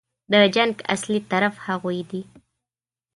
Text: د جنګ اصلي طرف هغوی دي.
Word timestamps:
د 0.31 0.33
جنګ 0.55 0.75
اصلي 0.93 1.19
طرف 1.31 1.55
هغوی 1.67 1.99
دي. 2.09 2.21